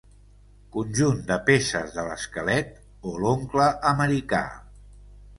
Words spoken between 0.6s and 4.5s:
Conjunt de peces de l'esquelet o l'oncle americà.